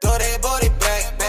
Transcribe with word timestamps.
Throw 0.00 0.18
that 0.18 0.42
booty 0.42 0.68
back, 0.80 1.21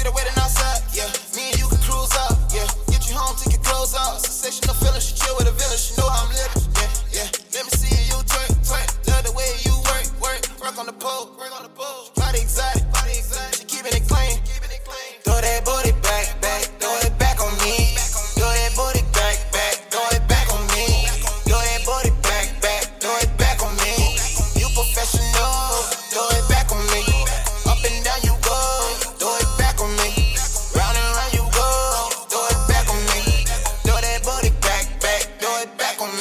Two 0.00 0.06
seater 0.06 0.16
waiting 0.16 0.32
outside. 0.40 0.80
Yeah, 0.94 1.12
me 1.36 1.50
and 1.50 1.58
you 1.58 1.68
can 1.68 1.78
cruise 1.84 2.14
up, 2.16 2.32
Yeah, 2.54 2.64
get 2.88 3.08
you 3.08 3.16
home, 3.16 3.36
take 3.36 3.52
your 3.52 3.62
clothes 3.62 3.94
off. 3.94 4.20
Sensational 4.20 4.74
feeling, 4.76 5.00
she 5.00 5.14
chill 5.14 5.36
with 5.36 5.48
a 5.48 5.52
villain. 5.52 5.76
She 5.76 5.94
know 6.00 6.08
how 6.08 6.24
I'm 6.24 6.32
living. 6.32 6.64
Yeah, 6.80 6.88
yeah. 7.12 7.28
Let 7.52 7.64
me 7.66 7.72
see 7.76 7.92
you 8.08 8.16
twerk, 8.24 8.48
twerk. 8.64 8.88
Love 9.08 9.24
the 9.24 9.32
way 9.32 9.48
you 9.60 9.76
work, 9.92 10.08
work. 10.22 10.40
Work 10.64 10.78
on 10.78 10.86
the 10.86 10.96
pole, 10.96 11.36
work 11.38 11.52
on 11.52 11.64
the 11.64 11.74
pole. 11.76 12.08
Body 12.16 12.40
exotic. 12.40 12.79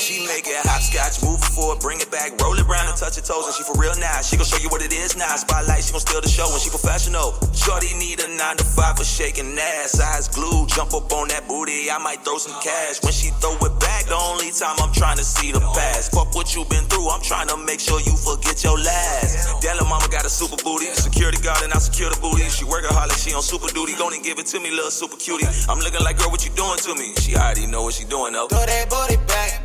She 0.00 0.24
make 0.24 0.48
it 0.48 0.56
hopscotch, 0.64 1.20
move 1.20 1.44
it 1.44 1.52
forward, 1.52 1.84
bring 1.84 2.00
it 2.00 2.10
back, 2.10 2.32
roll 2.40 2.56
it 2.56 2.64
round 2.64 2.88
and 2.88 2.96
touch 2.96 3.20
your 3.20 3.26
toes, 3.28 3.44
and 3.44 3.52
she 3.52 3.60
for 3.68 3.76
real 3.76 3.92
now. 4.00 4.24
She 4.24 4.40
gon' 4.40 4.48
show 4.48 4.56
you 4.56 4.72
what 4.72 4.80
it 4.80 4.96
is 4.96 5.12
now. 5.12 5.28
Spotlight, 5.36 5.84
she 5.84 5.92
gon' 5.92 6.00
steal 6.00 6.24
the 6.24 6.32
show, 6.32 6.48
and 6.48 6.56
she 6.56 6.72
professional. 6.72 7.36
Shorty 7.52 7.92
need 8.00 8.16
a 8.24 8.28
nine 8.32 8.56
to 8.56 8.64
five 8.64 8.96
for 8.96 9.04
shaking 9.04 9.52
ass. 9.60 10.00
Eyes 10.00 10.24
glued, 10.32 10.72
jump 10.72 10.96
up 10.96 11.12
on 11.12 11.28
that 11.28 11.44
booty, 11.44 11.92
I 11.92 12.00
might 12.00 12.24
throw 12.24 12.40
some 12.40 12.56
cash. 12.64 13.04
When 13.04 13.12
she 13.12 13.28
throw 13.44 13.52
it 13.60 13.76
back, 13.76 14.08
the 14.08 14.16
only 14.16 14.48
time 14.56 14.80
I'm 14.80 14.88
trying 14.96 15.20
to 15.20 15.24
see 15.24 15.52
the 15.52 15.60
past. 15.76 16.16
Fuck 16.16 16.32
what 16.32 16.48
you 16.56 16.64
been 16.72 16.88
through, 16.88 17.12
I'm 17.12 17.20
trying 17.20 17.52
to 17.52 17.60
make 17.60 17.78
sure 17.84 18.00
you 18.00 18.16
forget 18.16 18.64
your 18.64 18.80
last. 18.80 19.60
Little 19.60 19.84
mama 19.84 20.08
got 20.08 20.24
a 20.24 20.32
super 20.32 20.56
booty, 20.64 20.88
security 20.96 21.36
guard 21.44 21.60
and 21.60 21.76
I 21.76 21.78
secure 21.78 22.08
the 22.08 22.16
booty. 22.24 22.48
She 22.48 22.64
workin' 22.64 22.88
hard 22.88 23.12
like 23.12 23.20
she 23.20 23.36
on 23.36 23.44
super 23.44 23.68
duty, 23.68 23.92
gon' 24.00 24.16
and 24.16 24.24
give 24.24 24.40
it 24.40 24.48
to 24.48 24.60
me, 24.64 24.72
little 24.72 24.90
super 24.90 25.20
cutie. 25.20 25.44
I'm 25.68 25.78
looking 25.78 26.00
like, 26.00 26.16
girl, 26.16 26.32
what 26.32 26.40
you 26.40 26.50
doing 26.56 26.80
to 26.88 26.96
me? 26.96 27.12
She 27.20 27.36
already 27.36 27.68
know 27.68 27.84
what 27.84 27.92
she 27.92 28.08
doing 28.08 28.32
though. 28.32 28.48
Throw 28.48 28.64
that 28.64 28.88
booty 28.88 29.20
back, 29.28 29.59